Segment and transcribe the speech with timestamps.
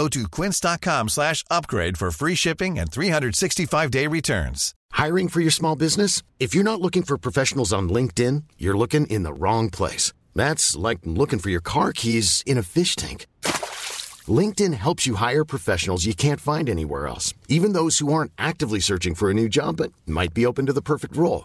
[0.00, 4.74] Go to quince.com slash upgrade for free shipping and 365-day returns.
[4.92, 6.22] Hiring for your small business?
[6.38, 10.14] If you're not looking for professionals on LinkedIn, you're looking in the wrong place.
[10.34, 13.26] That's like looking for your car keys in a fish tank.
[14.40, 18.80] LinkedIn helps you hire professionals you can't find anywhere else, even those who aren't actively
[18.80, 21.44] searching for a new job but might be open to the perfect role.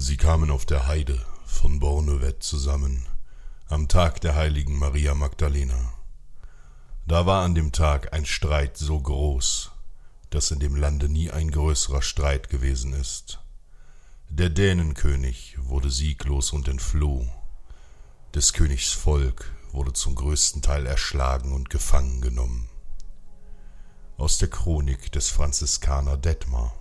[0.00, 3.04] Sie kamen auf der Heide von Bornewett zusammen,
[3.66, 5.92] am Tag der heiligen Maria Magdalena.
[7.08, 9.72] Da war an dem Tag ein Streit so groß,
[10.30, 13.40] dass in dem Lande nie ein größerer Streit gewesen ist.
[14.28, 17.26] Der Dänenkönig wurde sieglos und entfloh.
[18.32, 22.68] Des Königs Volk wurde zum größten Teil erschlagen und gefangen genommen.
[24.16, 26.72] Aus der Chronik des Franziskaner Detmar.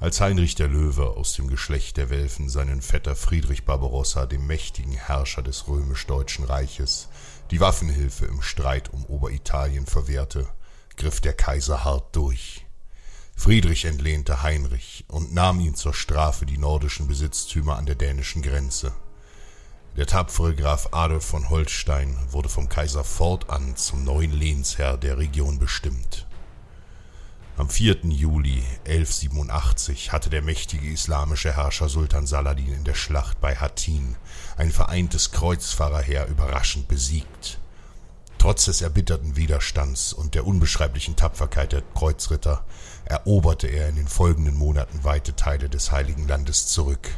[0.00, 4.94] Als Heinrich der Löwe aus dem Geschlecht der Welfen seinen Vetter Friedrich Barbarossa, dem mächtigen
[4.94, 7.08] Herrscher des römisch-deutschen Reiches,
[7.50, 10.46] die Waffenhilfe im Streit um Oberitalien verwehrte,
[10.96, 12.64] griff der Kaiser hart durch.
[13.36, 18.94] Friedrich entlehnte Heinrich und nahm ihm zur Strafe die nordischen Besitztümer an der dänischen Grenze.
[19.98, 25.58] Der tapfere Graf Adolf von Holstein wurde vom Kaiser fortan zum neuen Lehnsherr der Region
[25.58, 26.26] bestimmt.
[27.60, 27.98] Am 4.
[28.04, 34.16] Juli 1187 hatte der mächtige islamische Herrscher Sultan Saladin in der Schlacht bei Hattin
[34.56, 37.58] ein vereintes Kreuzfahrerheer überraschend besiegt.
[38.38, 42.64] Trotz des erbitterten Widerstands und der unbeschreiblichen Tapferkeit der Kreuzritter
[43.04, 47.10] eroberte er in den folgenden Monaten weite Teile des Heiligen Landes zurück.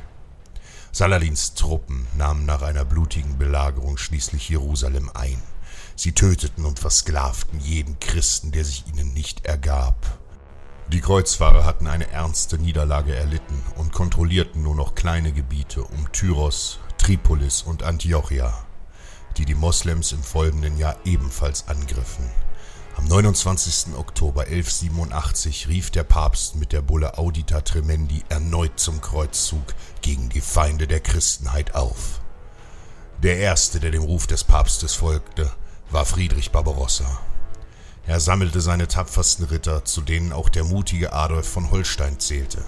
[0.91, 5.41] Saladins Truppen nahmen nach einer blutigen Belagerung schließlich Jerusalem ein.
[5.94, 10.19] Sie töteten und versklavten jeden Christen, der sich ihnen nicht ergab.
[10.92, 16.80] Die Kreuzfahrer hatten eine ernste Niederlage erlitten und kontrollierten nur noch kleine Gebiete um Tyros,
[16.98, 18.66] Tripolis und Antiochia,
[19.38, 22.31] die die Moslems im folgenden Jahr ebenfalls angriffen.
[22.98, 23.97] Am 29.
[23.97, 30.42] Oktober 1187 rief der Papst mit der Bulle Audita Tremendi erneut zum Kreuzzug gegen die
[30.42, 32.20] Feinde der Christenheit auf.
[33.22, 35.50] Der erste, der dem Ruf des Papstes folgte,
[35.91, 37.22] war Friedrich Barbarossa.
[38.06, 42.64] Er sammelte seine tapfersten Ritter, zu denen auch der mutige Adolf von Holstein zählte.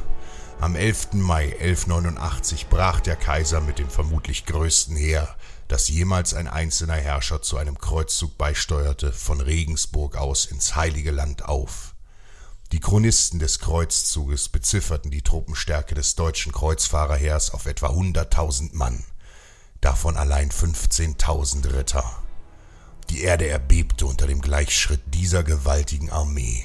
[0.60, 1.14] Am 11.
[1.14, 5.34] Mai 1189 brach der Kaiser mit dem vermutlich größten Heer,
[5.66, 11.44] das jemals ein einzelner Herrscher zu einem Kreuzzug beisteuerte, von Regensburg aus ins Heilige Land
[11.44, 11.94] auf.
[12.70, 19.04] Die Chronisten des Kreuzzuges bezifferten die Truppenstärke des deutschen Kreuzfahrerheers auf etwa 100.000 Mann,
[19.80, 22.23] davon allein 15.000 Ritter.
[23.10, 26.64] Die Erde erbebte unter dem Gleichschritt dieser gewaltigen Armee.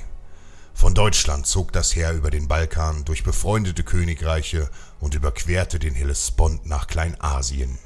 [0.74, 4.70] Von Deutschland zog das Heer über den Balkan durch befreundete Königreiche
[5.02, 7.78] und überquerte den Hellespont nach Kleinasien.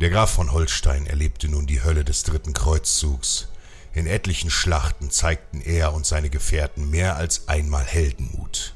[0.00, 3.48] Der Graf von Holstein erlebte nun die Hölle des dritten Kreuzzugs.
[3.92, 8.74] In etlichen Schlachten zeigten er und seine Gefährten mehr als einmal Heldenmut.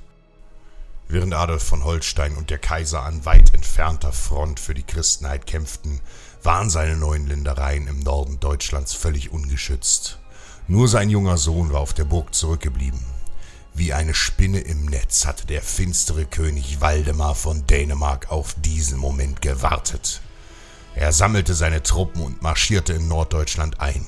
[1.08, 6.00] Während Adolf von Holstein und der Kaiser an weit entfernter Front für die Christenheit kämpften,
[6.44, 10.18] waren seine neuen Ländereien im Norden Deutschlands völlig ungeschützt.
[10.68, 13.00] Nur sein junger Sohn war auf der Burg zurückgeblieben.
[13.72, 19.42] Wie eine Spinne im Netz hatte der finstere König Waldemar von Dänemark auf diesen Moment
[19.42, 20.20] gewartet.
[20.94, 24.06] Er sammelte seine Truppen und marschierte in Norddeutschland ein.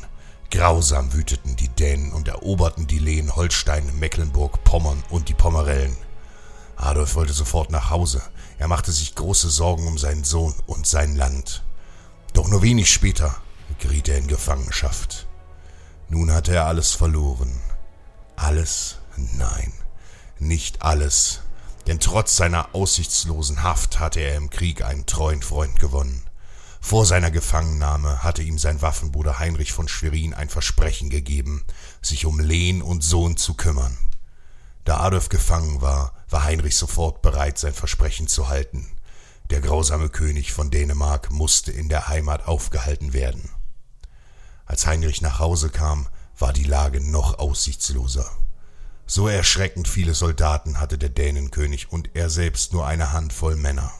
[0.50, 5.97] Grausam wüteten die Dänen und eroberten die Lehen Holstein, Mecklenburg, Pommern und die Pommerellen.
[6.77, 8.23] Adolf wollte sofort nach Hause.
[8.59, 11.65] Er machte sich große Sorgen um seinen Sohn und sein Land.
[12.46, 13.34] Doch nur wenig später
[13.81, 15.26] geriet er in Gefangenschaft.
[16.08, 17.60] Nun hatte er alles verloren.
[18.37, 19.72] Alles, Nein,
[20.38, 21.40] nicht alles,
[21.88, 26.22] denn trotz seiner aussichtslosen Haft hatte er im Krieg einen treuen Freund gewonnen.
[26.81, 31.64] Vor seiner Gefangennahme hatte ihm sein Waffenbruder Heinrich von Schwerin ein Versprechen gegeben,
[32.00, 33.99] sich um Lehn und Sohn zu kümmern.
[34.84, 38.87] Da Adolf gefangen war, war Heinrich sofort bereit, sein Versprechen zu halten.
[39.50, 43.48] Der grausame König von Dänemark musste in der Heimat aufgehalten werden.
[44.64, 48.28] Als Heinrich nach Hause kam, war die Lage noch aussichtsloser.
[49.06, 53.93] So erschreckend viele Soldaten hatte der Dänenkönig und er selbst nur eine Handvoll Männer.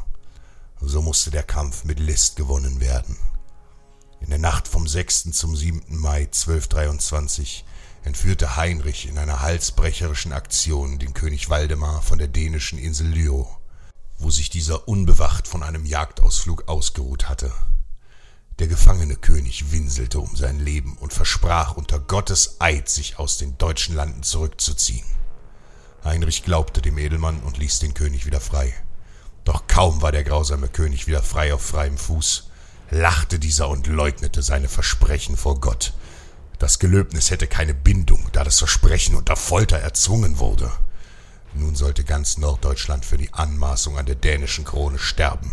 [0.81, 3.16] So musste der Kampf mit List gewonnen werden.
[4.20, 5.31] In der Nacht vom 6.
[5.31, 5.96] zum 7.
[5.96, 7.64] Mai 1223
[8.02, 13.49] entführte Heinrich in einer halsbrecherischen Aktion den König Waldemar von der dänischen Insel Lyo,
[14.18, 17.52] wo sich dieser unbewacht von einem Jagdausflug ausgeruht hatte.
[18.58, 23.58] Der gefangene König winselte um sein Leben und versprach unter Gottes Eid, sich aus den
[23.58, 25.04] deutschen Landen zurückzuziehen.
[26.04, 28.72] Heinrich glaubte dem Edelmann und ließ den König wieder frei.
[29.44, 32.48] Doch kaum war der grausame König wieder frei auf freiem Fuß,
[32.90, 35.92] lachte dieser und leugnete seine Versprechen vor Gott.
[36.58, 40.72] Das Gelöbnis hätte keine Bindung, da das Versprechen unter Folter erzwungen wurde.
[41.58, 45.50] Nun sollte ganz Norddeutschland für die Anmaßung an der dänischen Krone sterben.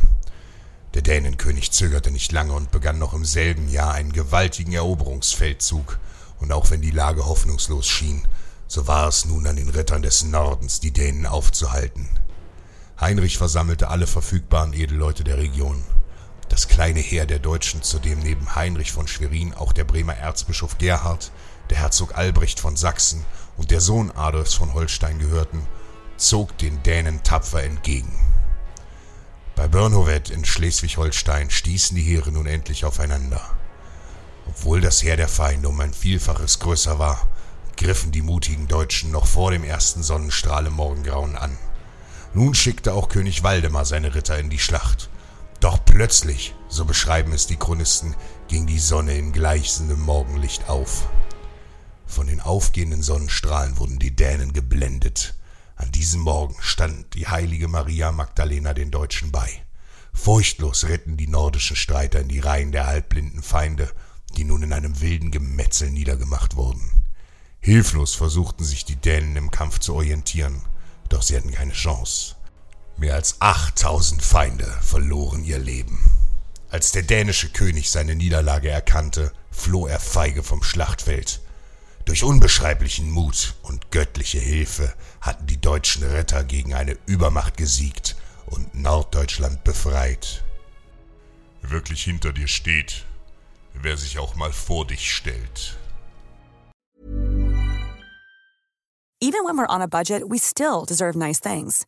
[0.93, 5.97] Der Dänenkönig zögerte nicht lange und begann noch im selben Jahr einen gewaltigen Eroberungsfeldzug,
[6.39, 8.27] und auch wenn die Lage hoffnungslos schien,
[8.67, 12.09] so war es nun an den Rittern des Nordens, die Dänen aufzuhalten.
[12.99, 15.83] Heinrich versammelte alle verfügbaren Edelleute der Region.
[16.49, 20.77] Das kleine Heer der Deutschen, zu dem neben Heinrich von Schwerin auch der Bremer Erzbischof
[20.77, 21.31] Gerhard,
[21.69, 23.25] der Herzog Albrecht von Sachsen
[23.55, 25.65] und der Sohn Adolfs von Holstein gehörten,
[26.27, 28.11] zog den Dänen tapfer entgegen.
[29.55, 33.41] Bei Börnhowet in Schleswig-Holstein stießen die Heere nun endlich aufeinander.
[34.47, 37.27] Obwohl das Heer der Feinde um ein Vielfaches größer war,
[37.77, 41.57] griffen die mutigen Deutschen noch vor dem ersten Sonnenstrahl im Morgengrauen an.
[42.33, 45.09] Nun schickte auch König Waldemar seine Ritter in die Schlacht.
[45.59, 48.15] Doch plötzlich, so beschreiben es die Chronisten,
[48.47, 51.07] ging die Sonne in gleißendem Morgenlicht auf.
[52.07, 55.35] Von den aufgehenden Sonnenstrahlen wurden die Dänen geblendet,
[55.83, 59.49] an diesem Morgen stand die heilige Maria Magdalena den Deutschen bei.
[60.13, 63.91] Furchtlos ritten die nordischen Streiter in die Reihen der halbblinden Feinde,
[64.37, 66.89] die nun in einem wilden Gemetzel niedergemacht wurden.
[67.59, 70.61] Hilflos versuchten sich die Dänen im Kampf zu orientieren,
[71.09, 72.35] doch sie hatten keine Chance.
[72.95, 75.99] Mehr als achttausend Feinde verloren ihr Leben.
[76.69, 81.41] Als der dänische König seine Niederlage erkannte, floh er feige vom Schlachtfeld
[82.05, 88.15] durch unbeschreiblichen Mut und göttliche Hilfe hatten die deutschen Ritter gegen eine Übermacht gesiegt
[88.45, 90.43] und Norddeutschland befreit.
[91.61, 93.05] Wirklich hinter dir steht,
[93.73, 95.77] wer sich auch mal vor dich stellt.
[99.21, 101.85] Even when we're on a budget, we still deserve nice things.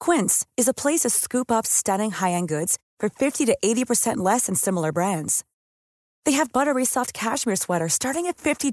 [0.00, 4.46] Quince is a place to scoop up stunning high-end goods for 50 to 80% less
[4.46, 5.44] than similar brands.
[6.24, 8.72] They have buttery soft cashmere sweaters starting at $50